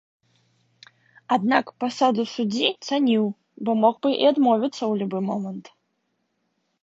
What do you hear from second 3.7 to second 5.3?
мог бы і адмовіцца ў любы